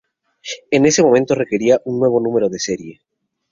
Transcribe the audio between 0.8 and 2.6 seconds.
ese momento requería un nuevo número de